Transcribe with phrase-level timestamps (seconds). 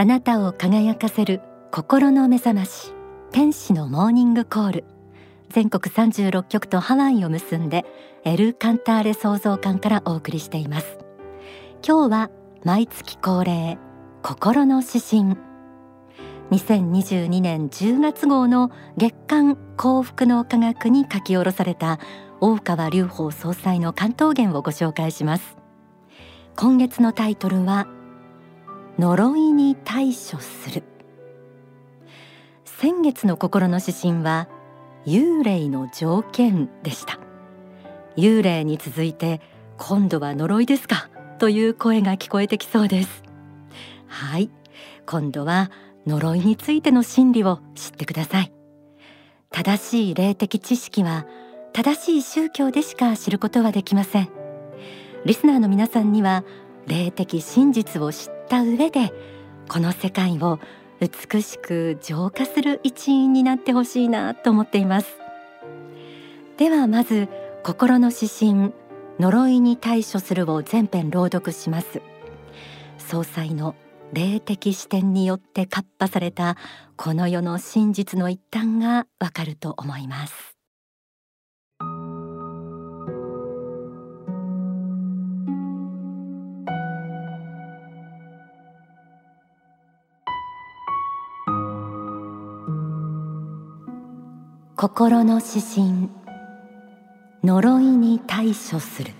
[0.00, 1.40] あなたを輝かせる
[1.72, 2.94] 心の目覚まし
[3.32, 4.84] 天使のモーニングコール。
[5.48, 7.84] 全国36局とハワイを結んで
[8.22, 10.98] エル・カンターレ創造館からお送りしています。
[11.84, 12.30] 今日は
[12.62, 13.76] 毎月恒例
[14.22, 15.36] 心の指針。
[16.52, 21.98] 2022年10月号の月刊幸福の科学に書き下ろされた
[22.40, 25.56] 大川隆法総裁の関東言をご紹介します。
[26.54, 27.88] 今月のタイトルは
[28.98, 30.82] 呪いに対処する。
[32.64, 34.48] 先月の心の指針は
[35.06, 37.20] 幽霊の条件でした。
[38.16, 39.40] 幽霊に続いて
[39.76, 43.22] 今度は呪いですかという声が聞こえてきそうです。
[44.08, 44.50] はい。
[45.06, 45.70] 今度は
[46.06, 48.52] 呪いについての真理を知ってください。
[49.50, 51.26] 正しい霊的知識は
[51.72, 54.28] 正しい宗教でしか知ることはできません。
[55.24, 56.44] リスナーの皆さんには
[56.86, 59.12] 霊的真実を知った上で
[59.68, 60.58] この世界を
[61.00, 65.18] 美しく浄化する一員になってほしいなと思っています。
[66.56, 67.28] ではまず
[67.62, 68.72] 心の指針
[69.20, 72.02] 呪いに対処するを全編朗読します。
[72.98, 73.74] 総裁の
[74.12, 76.56] 霊的視点によって活破された
[76.96, 80.57] この世の真実の一端がわかると思います。
[94.80, 96.08] 心の指針。
[97.42, 99.12] 呪いに対処する。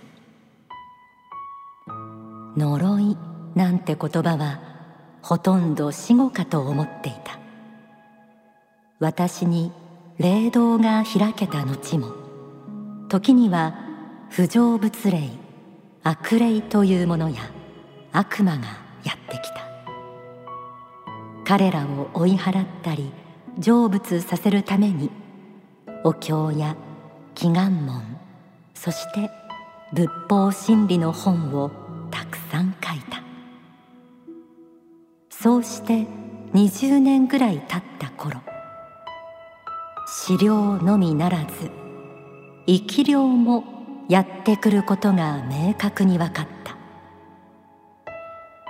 [2.57, 3.17] 呪い
[3.57, 4.61] なんて言葉は
[5.21, 7.41] ほとんど死後かと思っていた。
[9.01, 9.73] 私に
[10.19, 12.13] 霊道が開けた後も
[13.09, 13.75] 時には
[14.31, 15.29] 不成仏霊
[16.05, 17.39] 悪霊というものや
[18.13, 18.65] 悪魔が
[19.03, 19.69] やってきた。
[21.45, 23.11] 彼らを追い払ったり
[23.61, 25.11] 成仏させるために
[26.05, 26.77] お経や
[27.35, 28.03] 祈願文
[28.75, 29.31] そして
[29.93, 31.71] 仏法真理の本を
[32.11, 33.23] たくさん書いた。
[35.31, 36.07] そうして
[36.55, 38.41] 20年ぐらい経った頃
[40.07, 41.71] 資料のみならず
[42.67, 43.65] 生き量も
[44.09, 46.77] やってくることが明確に分かった。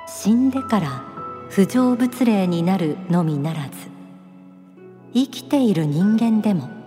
[0.06, 1.02] 死んでから
[1.50, 3.68] 不成仏霊になるのみならず
[5.14, 6.77] 生きている人間でも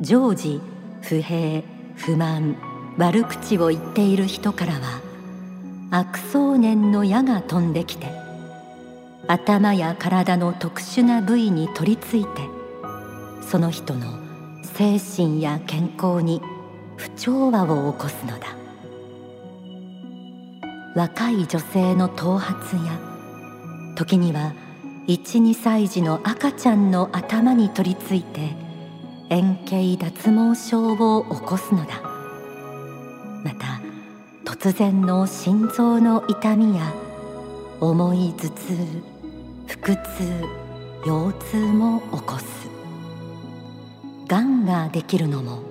[0.00, 0.60] 常時
[1.02, 1.62] 不平
[1.96, 2.56] 不満
[2.96, 5.00] 悪口を言っている人からは
[5.90, 8.08] 悪想念の矢が飛んできて
[9.26, 12.28] 頭や体の特殊な部位に取り付いて
[13.42, 14.18] その人の
[14.62, 16.42] 精神や健康に
[16.96, 18.64] 不調和を起こすのだ。
[20.94, 22.98] 若い女性の頭髪や
[23.96, 24.54] 時には
[25.08, 28.63] 12歳児の赤ちゃんの頭に取り付いて
[29.34, 32.00] 円形脱毛症を起こすのだ。
[33.42, 33.80] また
[34.44, 36.92] 突然の心臓の痛みや
[37.80, 38.76] 重い頭痛
[39.66, 40.22] 腹痛
[41.04, 42.68] 腰痛も起こす。
[44.28, 45.62] がんができるのも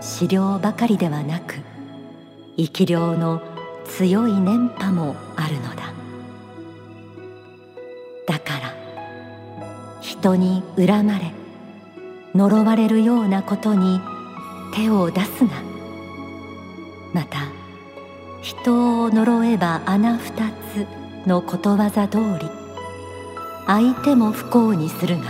[0.00, 1.56] 治療ばかりではなく
[2.56, 3.42] 生き量の
[3.84, 5.92] 強い念波もあるのだ。
[8.26, 8.74] だから
[10.00, 11.32] 人に恨まれ
[12.34, 14.00] 呪われるようなことに
[14.74, 15.50] 手を出すな。
[17.12, 17.38] また
[18.42, 20.32] 人を呪えば穴二
[20.72, 20.86] つ
[21.26, 22.48] のことわざ通り
[23.66, 25.24] 相手も不幸にするが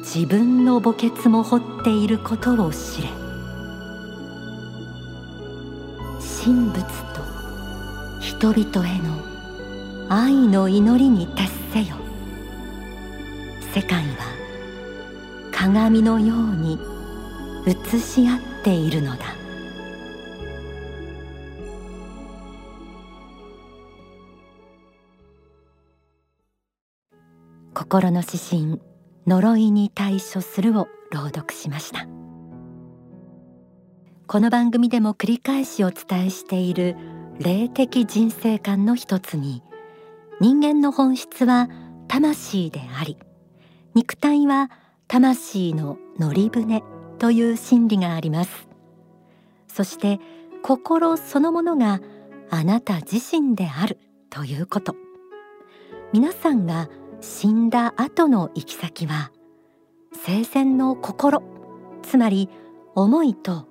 [0.00, 3.08] 自分の墓穴も掘っていることを知れ。
[6.42, 6.82] 神仏
[7.14, 7.20] と
[8.20, 9.14] 人々への
[10.08, 11.96] 愛の祈りに達せよ。
[13.74, 14.39] 世界は
[15.60, 16.78] 鏡のように
[17.66, 19.26] 映し合っているのだ。
[27.74, 28.80] 心の指針
[29.26, 32.06] 呪いに対処するを朗読しました。
[34.26, 36.96] この番組でも繰り返しお伝えしている
[37.38, 39.62] 霊的人生観の一つに
[40.40, 41.68] 人間の本質は
[42.08, 43.18] 魂であり
[43.92, 44.70] 肉体は
[45.12, 46.84] 魂の乗り船
[47.18, 48.68] という心理があります。
[49.66, 50.20] そして
[50.62, 52.00] 心そのものが
[52.48, 53.98] あなた自身である
[54.30, 54.94] ということ。
[56.12, 56.88] 皆さんが
[57.20, 59.32] 死んだ後の行き先は
[60.12, 61.42] 生前の心。
[62.02, 62.48] つまり
[62.94, 63.66] 思いと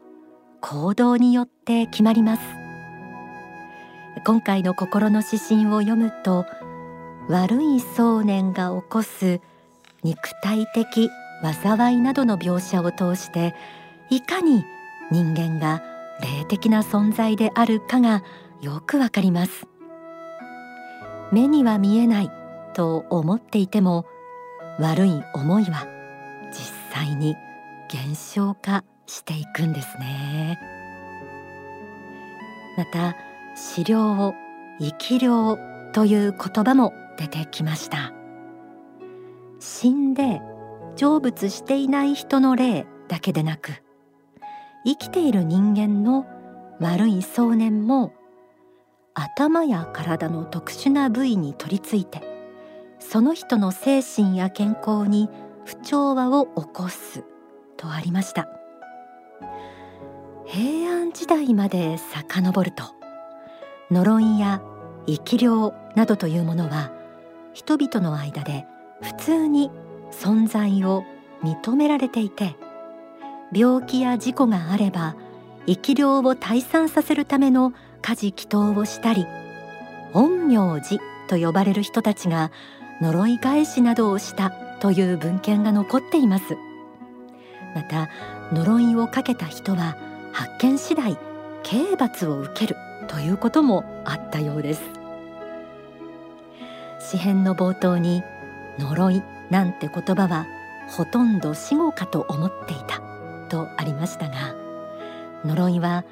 [0.60, 2.42] 行動によって決まります。
[4.26, 6.46] 今回の心の指針を読むと
[7.30, 9.40] 悪い想念が起こす
[10.04, 11.10] 肉体的
[11.42, 13.56] 災いなどの描写を通して
[14.10, 14.66] いかに
[15.12, 15.82] 人間が
[16.22, 18.24] 霊的な存在であるかが
[18.62, 19.68] よくわかります。
[21.32, 22.32] 目には見えない
[22.74, 24.06] と思っていても
[24.80, 25.86] 悪い思いは
[26.52, 27.36] 実際に
[27.90, 30.60] 減少化していくんですね。
[32.78, 33.16] また
[33.56, 34.34] 死量
[34.80, 35.58] 生き量
[35.94, 38.14] という言葉も出てきました。
[39.60, 40.42] 死んで
[41.00, 43.72] 成仏していない人の霊だけでなく
[44.86, 46.26] 生きている人間の
[46.82, 48.12] 悪い想念も
[49.14, 52.22] 頭や体の特殊な部位に取り付いて
[53.00, 55.30] その人の精神や健康に
[55.64, 57.24] 不調和を起こす
[57.78, 58.50] とありました。
[60.48, 62.84] 平安時代まで遡ると
[63.90, 64.62] 呪いや
[65.08, 66.92] 生き量などというものは
[67.54, 68.66] 人々の間で
[69.02, 69.72] 普通に
[70.12, 71.06] 存在を
[71.44, 72.56] 認められていて
[73.54, 75.16] 病気や事故があれば
[75.66, 79.26] 生き量を退散させるための家事祈祷をしたり
[80.14, 82.52] 陰陽師と呼ばれる人たちが
[83.02, 84.52] 呪い返しなどをした
[84.82, 86.58] という文献が残っています。
[87.76, 88.10] また
[88.52, 89.96] 呪いをかけた人は
[90.34, 91.18] 発見次第
[91.64, 92.76] 刑罰を受ける
[93.08, 94.82] ということもあったようです。
[97.00, 98.24] 詩編の冒頭に
[98.80, 100.46] 呪いなんて言葉は
[100.88, 103.02] ほとんど死後かと思っていた
[103.50, 104.54] とありましたが
[105.46, 106.04] 呪いは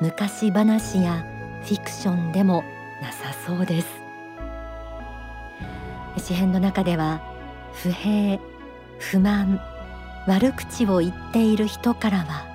[0.00, 1.24] 昔話や
[1.64, 2.64] フィクションでも
[3.02, 3.88] なさそうです。
[6.18, 7.20] 詩編の中では
[7.72, 8.40] 不平
[8.98, 9.60] 不満
[10.26, 12.46] 悪口を言っている人からは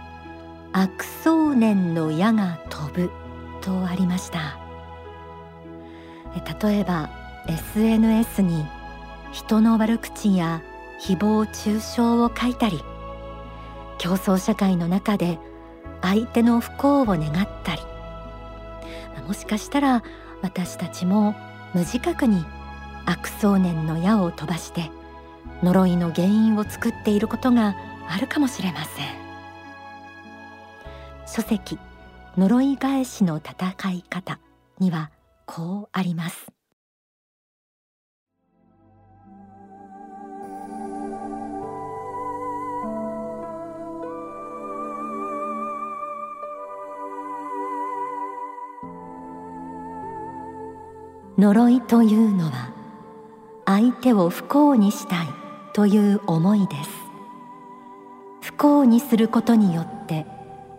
[0.73, 3.09] 悪想念の矢が飛ぶ
[3.61, 4.57] とありました。
[6.61, 7.09] 例えば
[7.47, 8.65] SNS に
[9.33, 10.61] 人の悪口や
[11.01, 12.81] 誹謗中傷を書いたり
[13.97, 15.39] 競争社会の中で
[16.01, 17.81] 相手の不幸を願ったり。
[19.27, 20.03] もしかしたら
[20.41, 21.33] 私たちも
[21.73, 22.45] 無自覚に
[23.05, 24.91] 悪想念の矢を飛ばして
[25.61, 27.75] 呪いの原因を作っていることが
[28.09, 29.05] あるかもしれません。
[31.25, 31.79] 書籍
[32.37, 34.39] 呪い返しの戦い方
[34.79, 35.09] には
[35.45, 36.52] こうあります。
[51.37, 52.71] 呪いというのは
[53.65, 55.27] 相手を不幸にしたい
[55.73, 56.89] という思いです。
[58.41, 60.25] 不幸にすることによって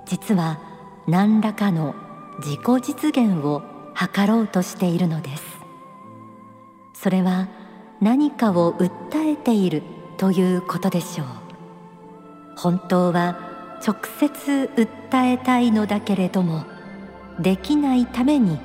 [0.06, 0.60] 実は
[1.08, 1.94] 何らかの
[2.38, 3.62] 自己実現を
[3.96, 5.42] 図ろうとしているのです。
[6.92, 7.48] それは
[8.00, 9.82] 何かを訴えている
[10.18, 11.26] ということでしょう。
[12.56, 13.36] 本当は
[13.84, 16.64] 直接訴えたいのだけれども
[17.40, 18.58] できないために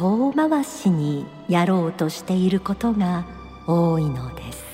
[0.00, 3.26] 遠回しにやろうとしていることが
[3.66, 4.64] 多いのです。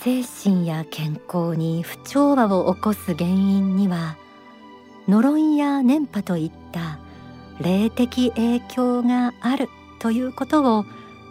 [0.00, 4.16] 精神や健康に不調和を起こす原因には
[5.06, 6.98] 呪いや念波といった
[7.60, 9.68] 霊的影響がある
[10.00, 10.84] ということを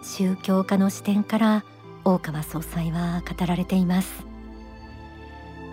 [0.03, 1.65] 宗教家の視点から
[2.05, 4.34] 大川総裁は語られています。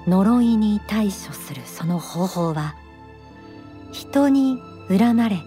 [0.07, 2.75] 呪いに対処するその方法は
[3.93, 5.43] 人に恨まれ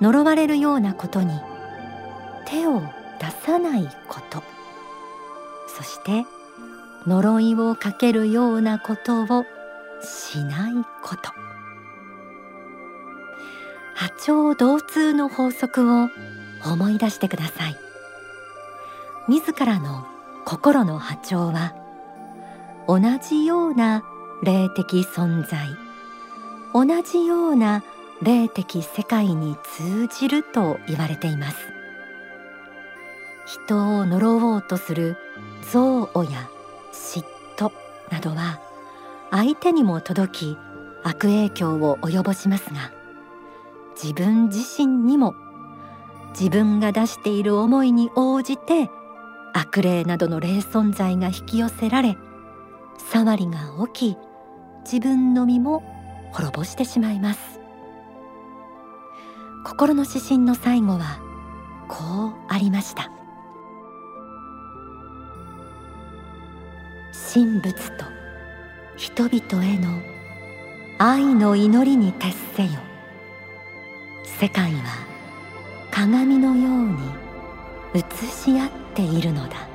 [0.00, 1.32] 呪われるようなことに
[2.46, 2.80] 手を
[3.20, 4.42] 出さないこと。
[5.66, 6.24] そして
[7.06, 9.44] 呪いをかけるようなことを
[10.02, 10.72] しない
[11.02, 11.30] こと。
[13.94, 16.08] 波長同通の法則を
[16.64, 17.76] 思い出してください。
[19.28, 20.06] 自らの
[20.44, 21.74] 心の波長は
[22.88, 24.02] 同じような
[24.42, 25.68] 霊的存在。
[26.72, 27.84] 同じような
[28.22, 31.56] 霊的世界に通じると言われています。
[33.46, 35.16] 人を呪おうとする
[35.62, 36.50] 憎悪や
[36.92, 37.24] 嫉
[37.56, 37.72] 妬
[38.10, 38.60] などは
[39.30, 40.58] 相手にも届き
[41.02, 42.92] 悪影響を及ぼしますが
[44.00, 45.34] 自分自身にも
[46.38, 48.90] 自分が出している思いに応じて
[49.54, 52.18] 悪霊などの霊存在が引き寄せられ
[52.98, 53.58] 触りが
[53.92, 54.18] 起き
[54.84, 55.82] 自分の身も
[56.32, 57.60] 滅ぼしてしまいます。
[59.64, 61.20] 心の指針の最後は
[61.88, 63.10] こうありました。
[67.34, 68.04] 神仏と
[68.96, 69.88] 人々への
[70.98, 72.70] 愛の祈りに徹せよ。
[74.24, 74.80] 世界は
[75.90, 76.98] 鏡のように
[77.94, 79.67] 映し合っているのだ。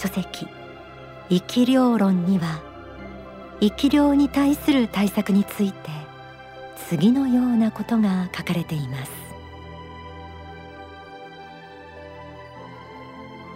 [0.00, 0.48] 書籍。
[1.28, 2.62] 生き量論には
[3.60, 5.90] 生き量に対する対策について
[6.88, 9.12] 次のようなことが書かれています。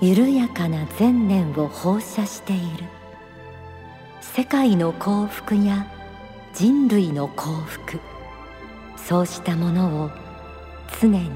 [0.03, 2.85] 緩やかな善念を放射している。
[4.21, 5.87] 世界の幸福や
[6.53, 7.99] 人類の幸福。
[8.97, 10.11] そうしたものを
[11.01, 11.29] 常に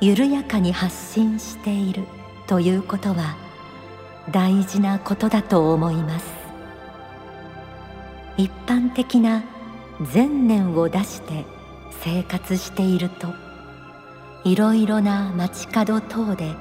[0.00, 2.04] 緩やかに発信している
[2.46, 3.49] ということは
[4.30, 6.26] 大事なことだと思います。
[8.36, 9.42] 一般的な
[10.00, 11.44] 善念を出して
[12.02, 13.28] 生活していると
[14.44, 16.54] いろいろな街角等で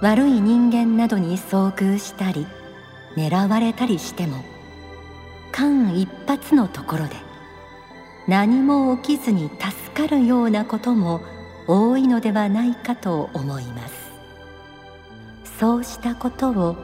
[0.00, 2.46] 悪い人間などに遭遇したり
[3.16, 4.42] 狙われたりしても
[5.52, 7.16] 間一髪のところで
[8.26, 11.20] 何も起きずに助かるようなことも
[11.66, 14.03] 多いのではないかと思います。
[15.58, 16.76] そうしたことを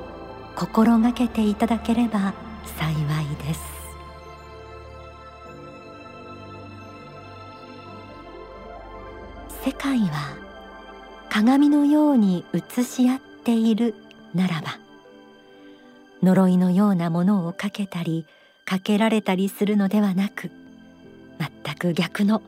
[0.57, 2.35] 心がけていただければ
[2.65, 3.61] 幸いです。
[9.65, 10.37] 世界は
[11.29, 13.95] 鏡のように映し合っている
[14.35, 14.79] ならば
[16.23, 18.27] 呪いのようなものをかけたり
[18.65, 20.51] かけられたりするのではなく
[21.39, 22.43] 全く逆の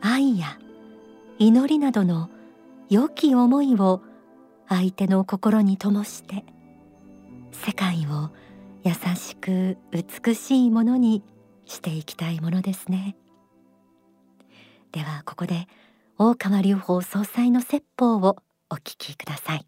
[0.00, 0.58] 愛や
[1.38, 2.30] 祈りなどの
[2.88, 4.00] 良き思いを
[4.68, 6.44] 相手の心に灯して
[7.52, 8.30] 世界を
[8.84, 11.22] 優しく美しいものに
[11.64, 13.16] していきたいものですね。
[14.92, 15.66] ではここで
[16.18, 18.36] 大川隆法総裁の説法を
[18.70, 19.66] お聞きください。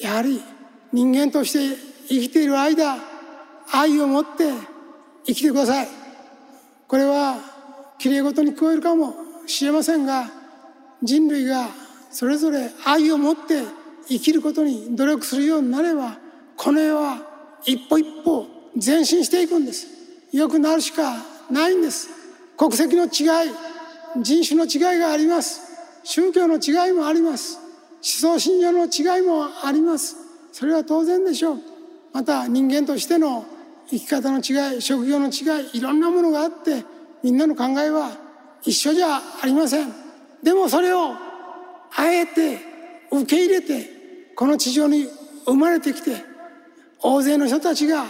[0.00, 0.40] やはり
[0.92, 1.76] 人間として
[2.08, 2.96] 生きている間
[3.72, 4.52] 愛を持って
[5.26, 5.88] 生きてください。
[6.86, 7.36] これは
[7.98, 9.14] きれいごとに聞こえるかも
[9.46, 10.26] しれませんが
[11.02, 11.68] 人類が
[12.12, 13.62] それぞれ愛を持って
[14.08, 16.18] 生きることに努力するようになれば
[16.56, 17.18] この世は
[17.64, 19.86] 一歩一歩前進していくんです。
[20.32, 21.16] 良くなるしか
[21.50, 22.08] ないんです。
[22.56, 23.52] 国籍の違い
[24.22, 25.60] 人種の違いがあります。
[26.04, 27.58] 宗教の違いもあります。
[27.96, 30.16] 思想信条の違いもあります。
[30.52, 31.58] それは当然でしょう。
[32.12, 33.44] また人間としての
[33.88, 36.84] 生き方の違い職業の違いいろんなものがあって
[37.22, 38.10] みんなの考えは
[38.62, 39.92] 一緒じゃありません。
[40.42, 41.14] でもそれを
[41.96, 42.58] あえて
[43.10, 43.88] 受け入れて
[44.34, 45.06] この地上に
[45.44, 46.24] 生まれてきて
[47.00, 48.06] 大勢の人たちが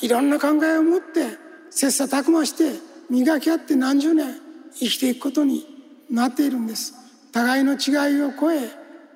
[0.00, 1.36] いろんな考えを持って
[1.70, 2.78] 切磋琢磨して
[3.10, 4.34] 磨き合って何十年
[4.74, 5.66] 生きていくことに
[6.10, 6.94] なっているんです。
[7.32, 8.60] 互いの違いを超え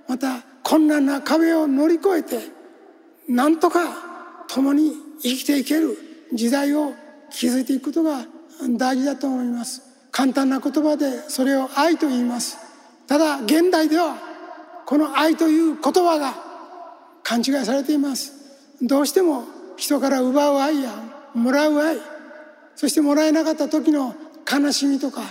[0.08, 2.38] また困難な壁を乗り越えて
[3.28, 3.80] なんとか
[4.48, 5.96] 共に生きていける
[6.32, 6.92] 時代を
[7.30, 8.24] 築いていくことが
[8.76, 9.82] 大事だと思います。
[10.10, 12.69] 簡単な言葉でそれを愛と言います。
[13.10, 14.14] ただ現代では
[14.86, 16.32] この愛という言葉が
[17.24, 18.32] 勘違いされています。
[18.80, 20.92] どうしても人から奪う愛や
[21.34, 21.98] もらう愛
[22.76, 24.14] そしてもらえなかった時の
[24.48, 25.22] 悲しみとか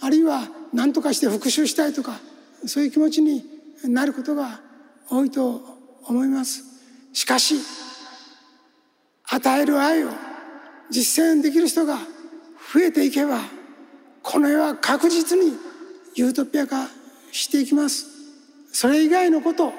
[0.00, 2.20] あるいは何とかして復讐したいとか
[2.66, 3.44] そういう気持ちに
[3.82, 4.60] なることが
[5.10, 5.60] 多いと
[6.04, 6.62] 思います。
[7.12, 7.56] しかし
[9.24, 10.10] 与える愛を
[10.88, 11.96] 実践できる人が
[12.72, 13.40] 増えていけば
[14.22, 15.54] この世は確実に
[16.14, 16.86] ユートピア化
[17.34, 18.06] していきます。
[18.72, 19.72] それ以外のこと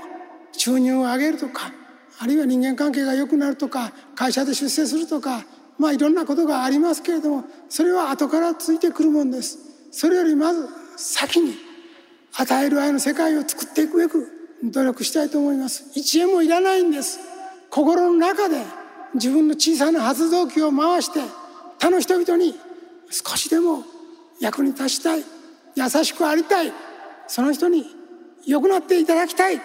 [0.51, 1.71] 収入を上げるとか
[2.19, 5.45] あるいは人間関係が良くなるとか会社で出世するとか
[5.77, 9.57] まあいろんなことがありますけれどもそれは後からついてくるもんです。
[9.91, 11.55] それよりまず先に
[12.37, 14.27] 与える愛の世界を作っていくべく
[14.63, 15.91] 努力したいと思います。
[15.95, 17.19] 一円もいらないんです。
[17.69, 18.57] 心の中で
[19.13, 21.21] 自分の小さな発動機を回して
[21.79, 22.55] 他の人々に
[23.09, 23.83] 少しでも
[24.41, 25.23] 役に立ちたい
[25.75, 26.71] 優しくありたい
[27.27, 27.85] その人に
[28.45, 29.61] 良くなっていただきたい。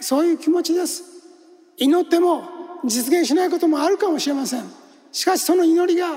[0.00, 1.04] そういう気持ちです。
[1.76, 2.44] 祈っても
[2.84, 4.64] 実現しないこともあるかもしれません。
[5.12, 6.08] しかしその祈りが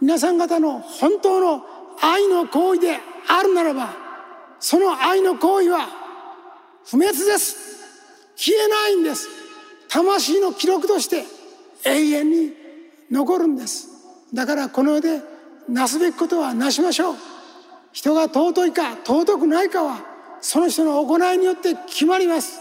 [0.00, 1.64] 皆さん方の本当の
[2.00, 3.94] 愛の行為であるならば
[4.60, 5.88] その愛の行為は
[6.84, 7.76] 不滅です。
[8.36, 9.28] 消えないんです。
[9.88, 11.24] 魂の記録として
[11.84, 12.52] 永遠に
[13.10, 13.88] 残るんです。
[14.34, 15.22] だからこの世で
[15.68, 17.16] なすべきことはなしましょう。
[17.92, 22.60] 人が尊いか尊くないかはその人の行いによって決まります。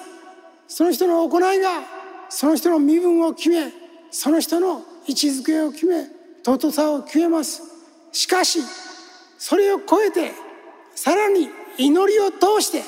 [0.67, 1.81] その人の行いが
[2.29, 3.71] その人の身分を決め
[4.11, 6.07] その人の位置づけを決め
[6.43, 7.61] 尊さを決めます。
[8.11, 8.59] しかし
[9.37, 10.31] それを超えて
[10.95, 12.83] さらに祈りを通して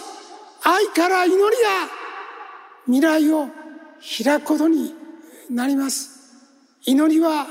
[0.63, 1.47] 愛から祈りが
[2.85, 3.49] 未来を
[4.23, 4.93] 開くことに
[5.49, 6.17] なります。
[6.85, 7.45] 祈りは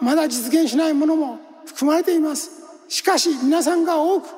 [0.00, 2.50] まだ実現しないものも含まれています。
[2.88, 4.28] しかし皆さんが多く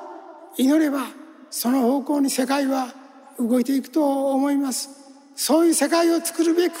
[0.57, 1.07] 祈れば
[1.49, 2.93] その方向に世界は
[3.39, 4.89] 動いていくと思います。
[5.35, 6.73] そういう世界を作るべく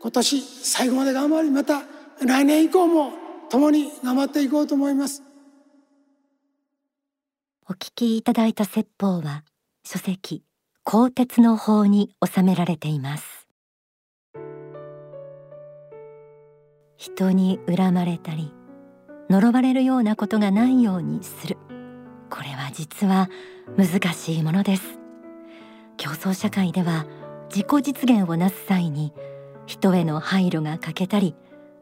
[0.00, 1.82] 今年最後まで頑張りまた
[2.24, 3.12] 来年以降も
[3.50, 5.22] 共に頑張っていこうと思います。
[7.68, 9.44] お聞きいただいた説法は
[9.84, 10.42] 書籍
[10.84, 13.46] 鋼鉄の法に収められています。
[16.96, 18.52] 人に恨まれたり
[19.28, 21.57] 呪われるようなことがないようにする。
[22.78, 23.28] 実は
[23.76, 25.00] 難しいものです。
[25.96, 27.06] 競争社会では
[27.52, 29.12] 自己実現をなす際に
[29.66, 31.34] 人への配慮が欠けたり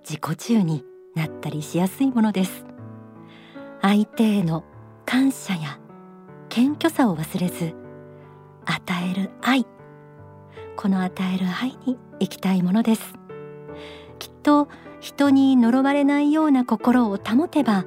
[0.08, 2.64] 自己中になったりしやすいものです。
[3.82, 4.64] 相手への
[5.04, 5.78] 感謝や
[6.48, 7.74] 謙虚さを忘れず
[8.64, 9.66] 与える愛。
[10.76, 13.02] この与える愛に生きたいものです。
[14.18, 14.68] きっと
[15.00, 17.84] 人に呪われないような心を保てば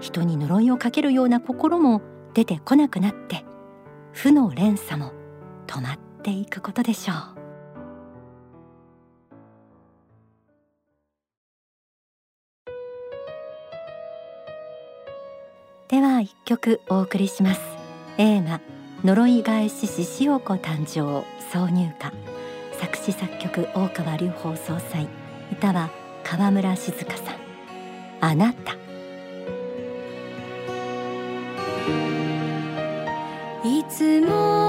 [0.00, 3.46] 人に呪いをかけるような心も出てこなくなって
[4.12, 5.14] 負の連鎖も
[5.66, 7.16] 止まっていくことでしょう。
[15.88, 17.60] では一曲お送りします。
[18.18, 18.60] 映画
[19.02, 22.12] 呪い返し獅子王子誕生挿入歌。
[22.78, 25.08] 作詞作曲大川隆法総裁。
[25.52, 25.88] 歌は
[26.22, 27.36] 川村静香さん。
[28.20, 28.85] あなた。
[33.86, 34.65] いつも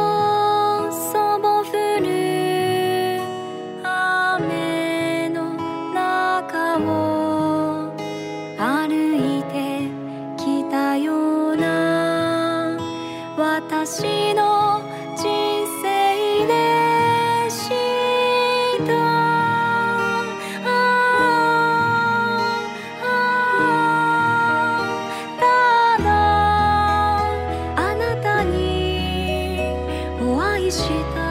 [30.67, 31.26] お会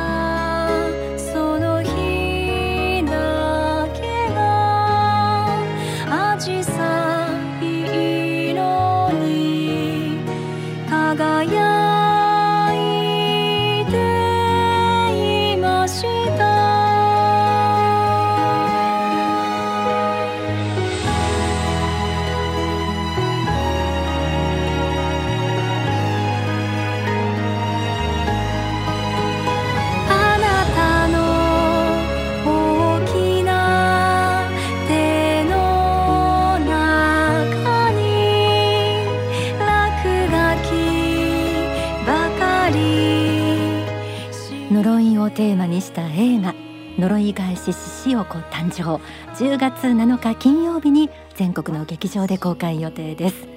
[47.28, 49.00] い返し獅子王子誕生。
[49.34, 53.48] 10月7日金曜日に全国の劇場で公開予定です。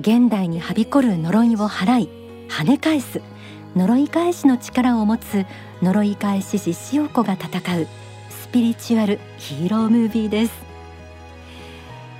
[0.00, 2.08] 現代にはびこる呪いを払い
[2.48, 3.20] 跳ね返す。
[3.76, 5.44] 呪い返しの力を持つ
[5.82, 7.86] 呪い返し獅子王子が戦う。
[8.48, 10.52] スピリチュアルヒーロームービーです、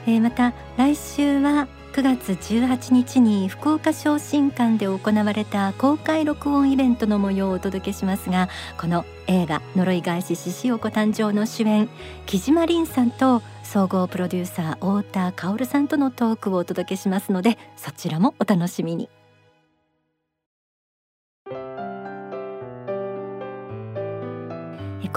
[0.07, 11.89] えーまた来週は9月18日に福岡昇進館で行われた公開録音イベントの模様をお届けしますがこの映画呪い返し獅子王子誕生の主演
[12.27, 19.09] 木島凛さんと総合プロデューサー太田薫さんとのトークをお届けしますのでそちらもお楽しみに。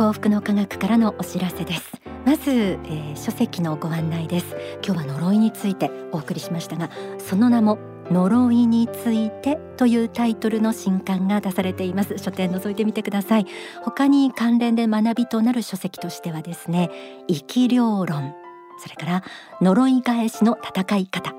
[0.01, 2.01] 幸福の科学からのお知らせです。
[2.25, 4.55] まず、えー書籍のご案内です。
[4.83, 7.77] 今日は呪いについてお送りしましたがその名も
[8.11, 12.17] 呪いについてというタイトルの新刊が出されています。
[12.17, 13.45] 書店覗いてみてください。
[13.83, 16.89] 他に関連で学びとなる書籍としてはですね
[17.27, 18.33] 生き量論。
[18.79, 19.23] それから
[19.61, 21.33] 呪い返しの戦い方。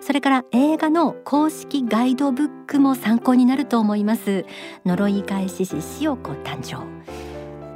[0.00, 4.44] それから映画の公式ガイドブックも参考になると思います。
[4.84, 6.84] 呪い返し獅子王子誕生。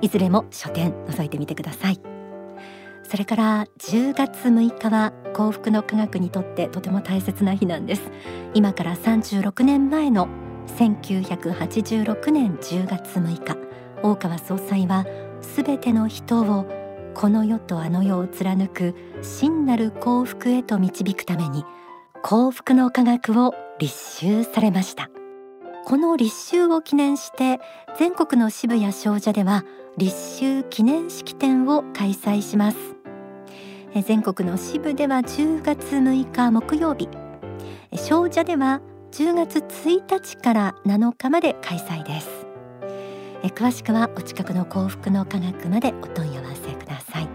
[0.03, 2.16] いずれも書店覗いてみてください。
[3.09, 8.03] それから10月6日は幸福の科学にとってとても大切な日なんです。
[8.53, 10.29] 今から36年前の
[10.79, 13.57] 1986年10月6日
[14.03, 15.07] 大川総裁は
[15.41, 16.67] すべての人を
[17.15, 21.65] この世とあの世を貫く真なる幸福へと導くために
[22.23, 25.11] 幸福の科学を立秋されました。
[25.85, 27.61] この立秋を記念して
[27.97, 29.65] 全国の支部や商社では
[29.97, 30.15] 立
[30.63, 32.96] 秋記念式典を開催します。
[34.03, 37.09] 全国の支部では10月6日木曜日。
[37.95, 38.81] 商社では
[39.13, 42.47] 10月1日から7日まで開催です。
[43.55, 47.29] 詳しくはお近くの幸福の科学までお問い合わせください。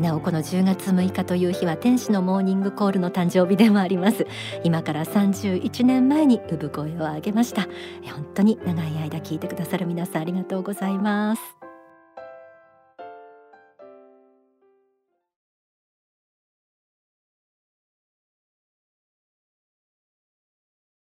[0.00, 4.26] なおこの10月6日という日は天使のモーニングコールの誕生日でもあります。
[4.62, 7.62] 今から31年前に産声を上げました。
[8.12, 11.65] 本当に長い間聞いてくださる皆さんありがとうございます。